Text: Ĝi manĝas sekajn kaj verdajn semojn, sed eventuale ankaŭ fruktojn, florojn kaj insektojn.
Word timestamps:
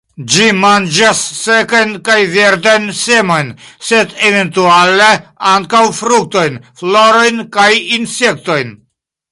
Ĝi 0.35 0.45
manĝas 0.59 1.19
sekajn 1.39 1.91
kaj 2.07 2.15
verdajn 2.31 2.87
semojn, 3.01 3.51
sed 3.91 4.17
eventuale 4.31 5.11
ankaŭ 5.53 5.85
fruktojn, 6.01 6.61
florojn 6.83 7.45
kaj 7.59 7.73
insektojn. 8.01 8.77